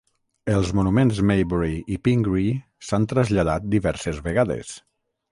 [0.53, 2.55] Els monuments Maybury i Pingree
[2.87, 4.73] s'han traslladat diverses vegades.